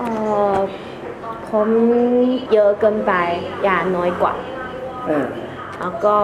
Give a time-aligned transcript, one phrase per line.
[0.00, 0.68] 呃，
[1.48, 1.68] ผม
[2.52, 3.12] เยอะเกินไป
[3.64, 4.32] อย่าน้อยกว่า
[5.06, 5.26] เออ
[5.80, 6.16] แล้วก็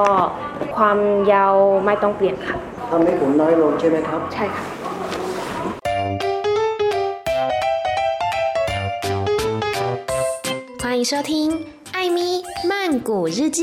[0.76, 0.98] ความ
[1.32, 1.54] ยาว
[1.84, 2.57] ไม่ต้องเปลี่ยนค่ะ
[2.91, 4.65] ทำให้ผมน้อยลงใช่ไหมครับ ใช่ค่ะ
[10.82, 11.32] 欢迎收听《
[11.96, 12.19] 艾咪
[12.71, 12.73] 曼
[13.09, 13.61] 谷日记》。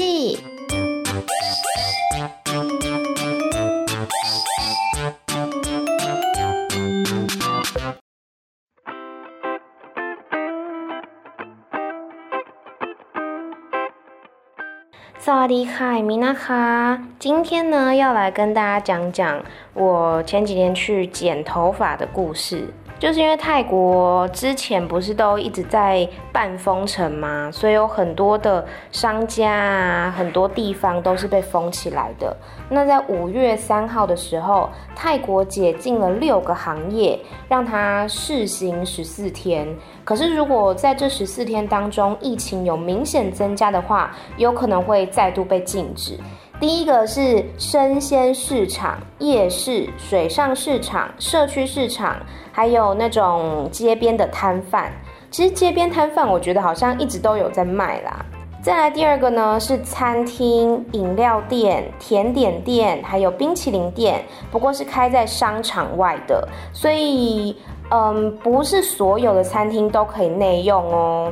[15.49, 22.65] 迪卡，米娜卡，今天呢要来跟大家讲讲我前几天去剪头发的故事。
[22.99, 27.49] 就是因为泰国之前不是都一直在办封城吗？
[27.49, 32.35] 所以有很多的商家啊，很多地方都是被封起来的。
[32.69, 37.17] 那在五月三号的时候，泰国解禁了六个行业，
[37.47, 39.65] 让它试行十四天。
[40.03, 46.19] 可是如果在这十四天当中疫情有明显增加的话，有可能会再度被禁止。
[46.59, 52.17] 第一个是生鲜市场、夜市、水上市场、社区市场，
[52.51, 54.91] 还有那种街边的摊贩。
[55.31, 58.25] 其实街边摊贩，我觉得好像一直都有在卖啦。
[58.61, 67.55] 再来第二个呢，是餐厅、饮料店、甜点店，还有冰淇淋店，不过是开在商场外的，所以
[67.89, 71.31] 嗯，不是所有的餐厅都可以内用哦。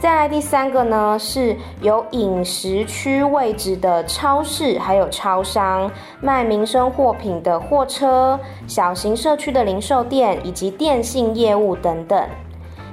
[0.00, 12.28] 再来第三个呢，是有饮食区位置的超市，还有超商卖民生货品的货车、小型社区的零售店以及电信业务等等。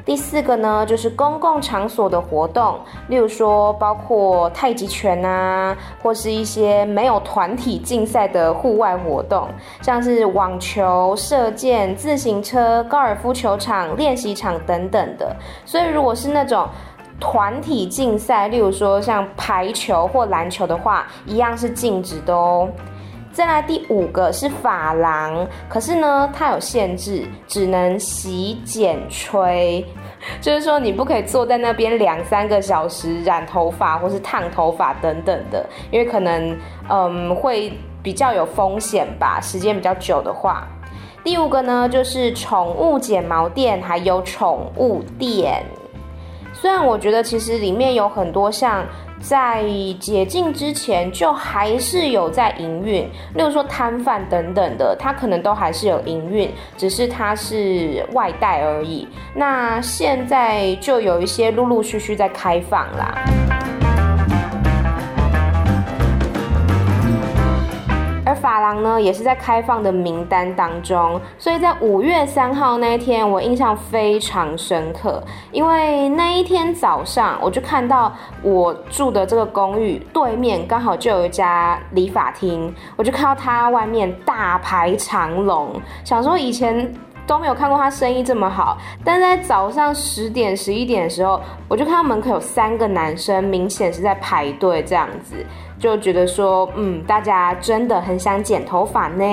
[0.03, 9.47] 第四个呢，就是公共场所的活动，例如说包括太极拳啊，或是一些没有团体竞赛的户外活动，
[9.79, 15.35] 像是网球、射箭、自行车、高尔夫球场、练习场等等的。
[15.65, 16.67] 所以如果是那种
[17.21, 22.67] 团体竞赛，例如说像排球或篮球的话，一样是禁止的哦。
[23.31, 29.85] 再来第五个是发廊，可是呢，它有限制，只能洗、剪、吹，
[30.41, 36.57] 就是说你不可以坐在那边两三个小时染头发或是烫头发等等的，因为可能
[36.89, 37.71] 嗯会
[38.03, 40.67] 比较有风险吧，时间比较久的话。
[41.23, 45.63] 第五个呢，就是宠物剪毛店，还有宠物店。
[46.61, 48.85] 虽然我觉得其实里面有很多像
[49.19, 49.63] 在
[49.99, 53.01] 解禁之前就还是有在营运，
[53.33, 59.07] 例如说摊贩等等的，它可能都还是有营运，只是它是外带而已。
[59.33, 63.60] 那现在就有一些陆陆续续在开放啦。
[68.51, 75.23] 而发廊呢，也是在开放的名单当中，所以在五月三号那一天，我印象非常深刻，
[75.53, 78.11] 因为那一天早上，我就看到
[78.41, 86.93] 我住的这个公寓对面刚好就有一家理发厅，我就看到它外面大排长龙，想说以前
[87.31, 95.37] 都没有看过他生意这么好，但在早上十点十一点的时候，我就看到门口有三个男生，明显是在排队这样子。
[95.79, 99.23] 就觉得说，嗯，大家真的很想剪头发呢。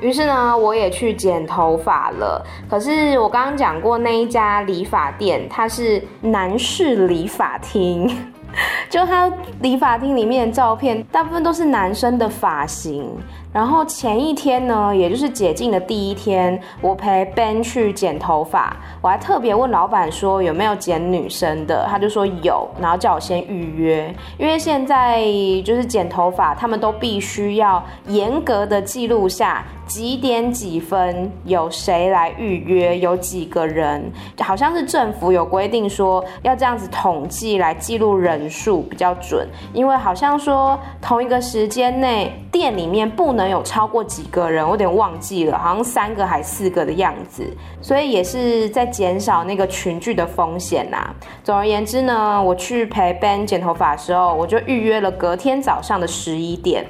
[0.00, 2.42] 于是呢，我也去剪头发了。
[2.66, 8.10] 可是我刚刚讲过那一家理发店，它是男士理发厅。
[8.88, 13.08] 就他理发厅里面的照片，大部分都是男生的发型。
[13.50, 25.24] 然后前一天呢，也就是解禁的第一天，我陪 Ben 去剪头发，我还特别问老板说有没有剪女生的，他就说有，然后叫我先预约，因为现在
[25.64, 47.42] 就是剪头发，他们都必须要严格的记录下几点几分有谁来预约，有几个人，好像是政府有规定说要这样子统计来记录人数比较准，因为好像说同一个时间内店里面不能有超过几个人，我有点忘记了，好像三个还四个的样子，
[47.80, 51.10] 所以也是在减少那个群聚的风险呐。
[51.42, 56.84] 总而言之呢，我去陪 Ben 剪头发的时候，我就预约了隔天早上的十一点。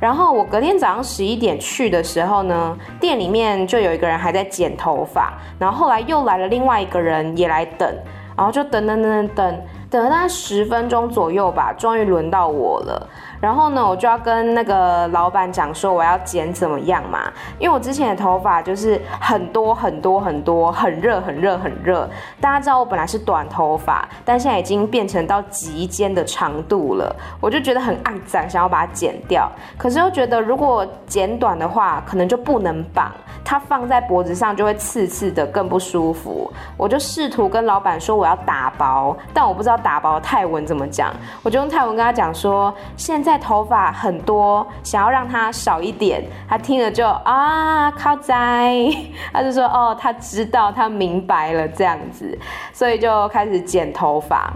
[0.00, 7.88] 然后我隔天早上十一点去的时候呢，店里面就有一个人还在剪头发，然后后来又来了另外一个人也来等，
[8.36, 9.62] 然后就等等等等等。
[9.90, 13.08] 等了大概十分钟左右吧，终于轮到我了。
[13.40, 17.20] 然后呢，我就要跟那个老板讲说我要剪怎么样嘛，
[17.58, 22.08] 因为我之前的头发就是很多很多很多，很热很热很热。
[22.40, 29.48] 大家知道我本来是短头发，但现在已经变成到及肩的长度了，我就觉得很肮脏，想要把它剪掉。
[29.76, 33.12] 可是又觉得如果剪短的话，可能就不能绑，
[33.44, 36.52] 它放在脖子上就会刺刺的，更不舒服。
[36.76, 41.14] 我就试图跟老板说我要打薄，但我不知道打薄泰文怎么讲，
[41.44, 43.28] 我就用泰文跟他讲说现在。
[43.28, 46.24] 现在头发很多，想要让它少一点。
[46.48, 48.74] 他听了就啊，靠在，
[49.34, 52.38] 他就说哦，他知道，他明白了这样子，
[52.72, 54.50] 所以就开始剪头发。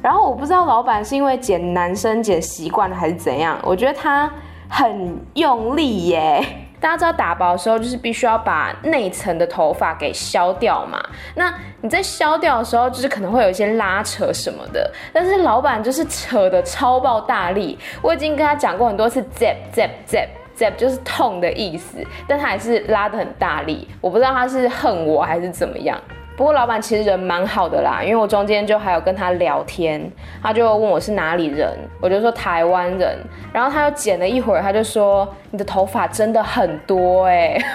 [0.00, 4.30] 然后我不知道老板是因为剪男生剪习惯了还是怎样，我觉得他
[4.68, 6.65] 很用力耶。
[6.80, 11.02] 大家知道打薄的时候，就是必须要把内层的头发给削掉嘛。
[11.34, 14.90] 那你在削掉的时候，就是可能会有一些拉扯什么的。
[15.12, 23.88] 但是老板就是扯的超爆大力，我已经跟他讲过很多次，zap zap zap zap 就是痛的意思，但他还是拉的很大力。
[24.00, 25.98] 我不知道他是恨我还是怎么样。
[26.36, 30.10] 不过老板其实人蛮好的啦，因为我中间就还有跟他聊天，
[30.42, 33.18] 他就问我是哪里人，我就说台湾人，
[33.52, 37.58] 然后他又剪了一会儿，他就说你的头发真的很多欸。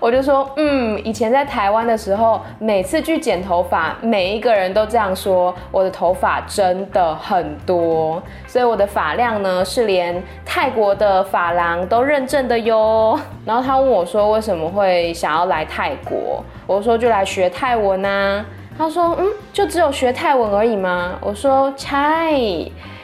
[0.00, 13.18] 我就说，嗯，以前在台湾的时候，每次去剪头发，每一个人都这样说，我的头发真的很多，所以我的发量呢是连泰国的发廊都认证的哟。
[13.46, 16.44] 然后他问我说，为什么会想要来泰国？
[16.66, 18.44] 我说就来学泰文啊。
[18.76, 21.18] 他说，嗯，就只有学泰文而已吗？
[21.20, 22.32] 我说，猜，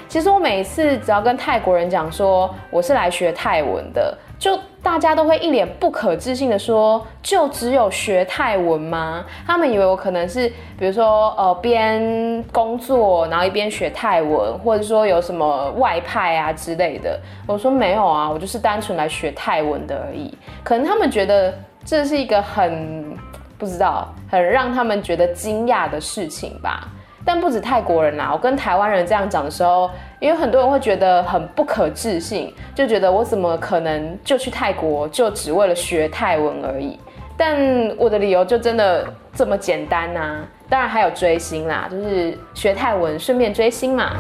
[0.09, 4.59] 其实我每次只要跟泰国人讲说我是来学泰文的，就。
[4.83, 10.49] 大家都会一脸不可置信的说：“就只有学泰文吗？”他们以为我可能是，
[10.79, 17.21] 比如说，呃，边工作然后一边学泰文，或者说有什么外派啊之类的。
[17.47, 20.33] 我说没有啊，我就是单纯来学泰文的而已。
[20.65, 21.53] 可能他们觉得
[21.85, 23.15] 这是一个很
[23.61, 26.89] 不知道，很让他们觉得惊讶的事情吧。
[27.23, 36.99] 但不止泰国人啦，我跟台湾人这样讲的时候，也有很多人会觉得很不可置信，就觉得我怎么可能就去泰国就只为了学泰文而已？
[37.37, 37.59] 但
[37.99, 40.39] 我的理由就真的这么简单呐？
[40.71, 44.13] 当然还有追星啦，就是学泰文顺便追星嘛。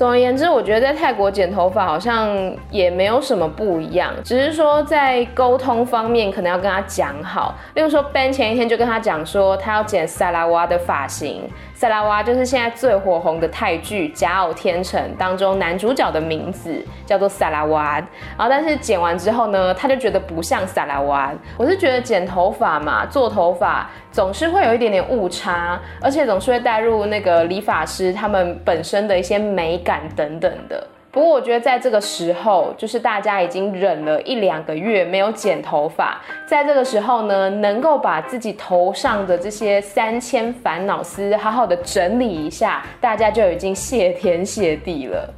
[0.00, 2.34] 总而言之，我觉得在泰国剪头发好像
[2.70, 7.54] 也没有什么不一样，只是说在沟通方面可能要跟他讲好。
[7.74, 11.42] 例如说，Ben 前一天就跟他讲说，他要剪萨拉哇的发型。
[11.74, 17.94] 萨拉哇就是现在最火红的泰剧《假偶天成》当中男主角的名字，叫做萨拉哇。
[17.96, 18.06] 然
[18.38, 21.30] 后，但是剪完之后呢，他就觉得不像萨拉哇。
[21.58, 30.86] 我是觉得剪头发嘛，做头发总是会有一点点误差，而且总是会带入那个理发师他们本身的一些美感等等的。
[31.12, 45.28] 不过我觉得在这个时候，就是大家已经忍了一两个月没有剪头发，在这个时候呢，能够把自己头上的这些三千烦恼丝好好的整理一下，大家就已经谢天谢地了。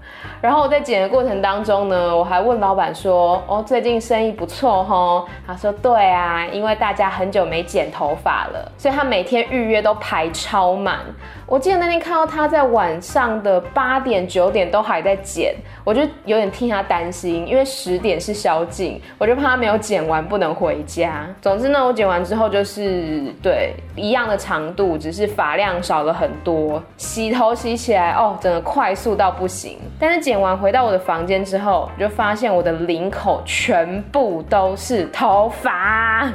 [0.43, 10.99] 然后我在剪的过程当中呢，我还问老板说：“哦，最近生意不错吼？”他说：“对啊，因为大家很久没剪头发了，所以他每天预约都排超满。”
[11.47, 15.55] 我记得那天看到他在晚上的八点九点都还在剪，
[15.85, 21.27] 我就有点替他担心，因为十点是宵禁，我就怕他没有剪完不能回家。
[21.43, 26.83] 总之呢，我剪完之后就是对一样的长度，只是发量少了很多。
[26.97, 29.79] 洗头洗起来哦，整个快速到不行。
[30.01, 36.31] 但是剪完回到我的房间之后，就发现我的领口全部都是头发。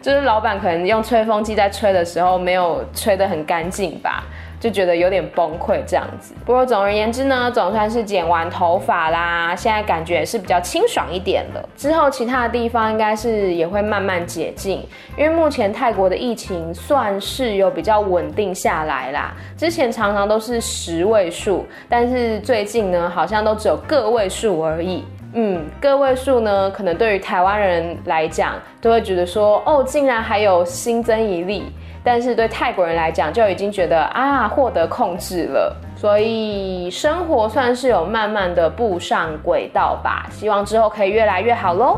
[0.00, 4.24] 就是老板可能用吹风机在吹的时候没有吹得很干净吧，
[4.60, 6.34] 就觉得有点崩溃这样子。
[6.44, 11.68] 不过总而言之呢，总算是剪完头发啦，现在感觉也是比较清爽一点了。
[11.76, 14.86] 之后其他的地方应该是也会慢慢解禁，
[15.16, 19.34] 因为目前泰国的疫情算是有比较稳定下来啦。
[19.56, 25.04] 之前常常都是十位数，但是最近呢，好像都只有个位数而已。
[25.32, 31.72] 嗯，个位数呢，可能对于台湾人来讲，都会觉得说，哦，竟然还有新增一例。
[32.02, 35.76] 但是对泰国人来讲，就已经觉得啊，获得控制了。
[35.96, 40.26] 所以生活算是有慢慢的步上轨道吧。
[40.30, 41.96] 希望之后可以越来越好喽。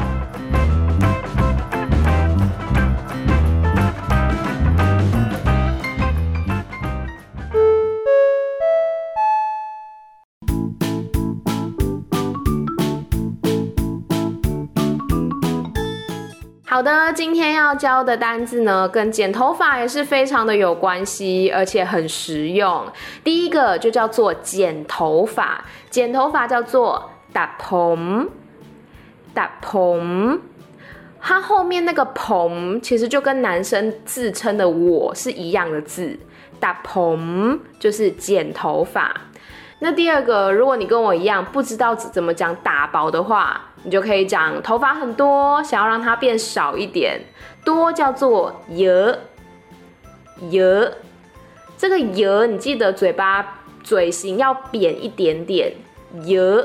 [16.83, 22.85] 好的，今天要教的单字呢，跟剪头发也是非常的有关系，而且很实用。
[23.23, 28.29] 第一个就叫做剪头发，剪头发叫做打蓬，
[29.33, 30.41] 打蓬。
[31.21, 36.19] 它后面那个蓬其实就跟男生自称的我是一样的字，
[36.59, 39.15] 打蓬就是剪头发。
[39.79, 47.21] 那第二个，如果你跟我一样不知道怎么讲打薄的话，你就可以讲头发很多，想要让它变少一点，
[47.65, 49.17] 多叫做油
[50.51, 50.91] 油。
[51.77, 55.73] 这个油你记得嘴巴嘴型要扁一点点，
[56.25, 56.65] 油。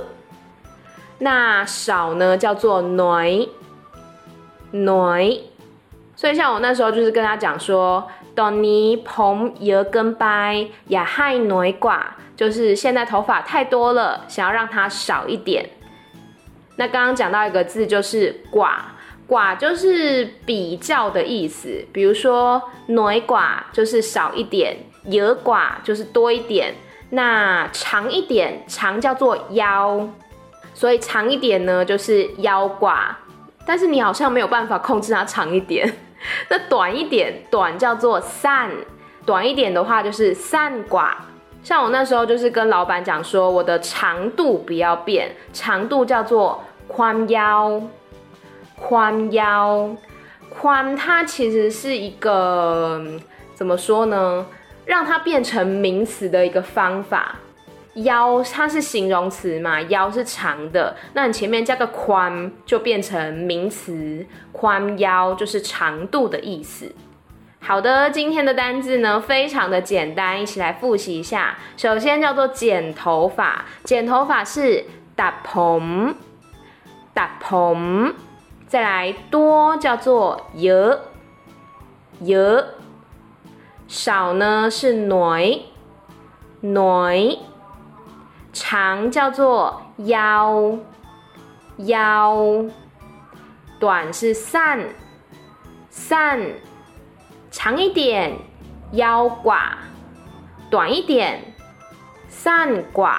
[1.20, 3.48] 那少呢叫做奶
[4.72, 5.40] 奶。
[6.16, 12.02] 所以像我那时候就是跟他讲说，当你蓬油跟白也害奶寡。
[12.36, 15.68] 就是现在头发太多了，想要让它少一点。
[16.78, 18.78] 那刚刚讲到一个字，就是“寡
[19.28, 21.86] ”，“寡”就是比较的意思。
[21.92, 26.74] 比如说“奶寡”就是少一点，“野寡”就是多一点。
[27.10, 30.10] 那长一点，长叫做腰，
[30.74, 32.98] 所以长一点呢就是腰寡。
[33.66, 35.92] 但是你好像没有办法控制它长一点。
[36.50, 38.70] 那短一点，短叫做散，
[39.26, 41.12] 短一点的话就是散寡。
[41.64, 47.82] 像我那时候就是跟老板讲说，我的长度不要变，长度叫做宽腰，
[48.76, 49.96] 宽腰，
[50.50, 53.02] 宽它其实是一个
[53.54, 54.46] 怎么说呢？
[54.86, 57.36] 让它变成名词的一个方法。
[57.96, 66.94] 腰它是形容词嘛，腰是长的，那你前面加个宽就变成名词，宽腰就是长度的意思。
[67.60, 71.58] 好的，今天的单字呢，非常的简单，一起来复习一下。
[71.76, 76.14] 首先叫做剪头发，剪头发是打蓬，
[77.18, 78.14] 打蓬。
[78.68, 81.00] 再来多叫做油，
[82.20, 82.64] 油。
[83.88, 85.62] 少呢是奶，
[86.62, 87.40] 奶。
[88.54, 90.78] 长叫做腰，
[91.78, 92.66] 腰。
[93.80, 94.88] 短是散，
[95.90, 96.40] 散。
[97.50, 98.38] 长一点，
[98.92, 99.70] 腰寡；
[100.70, 101.56] 短一点，
[102.28, 103.18] 散寡；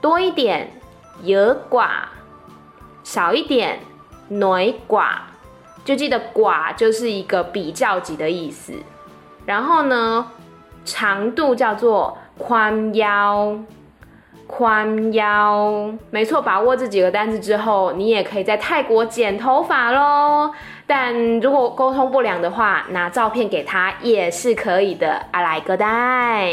[0.00, 0.70] 多一点，
[1.22, 1.88] 油寡；
[3.06, 3.78] 少一点，
[4.30, 5.10] 奶寡。
[5.84, 8.72] 就记得“寡”就是一个比较级的意思。
[9.44, 10.26] 然后呢，
[10.84, 13.56] 长度叫做宽腰。
[14.48, 20.52] 宽腰，没错，把握这几个单字之后，你也可以在泰国剪头发喽。
[20.84, 25.26] 但如果沟通不良的话，拿照片给他也是可以的。
[25.30, 26.52] 阿来个带。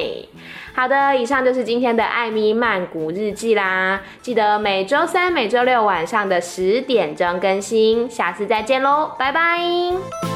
[0.75, 4.01] 好的，以上就是今天的艾米曼谷日记啦。
[4.21, 8.09] 记得每周三、每周六晚上的十点钟更新。
[8.09, 10.32] 下次再见喽，拜拜。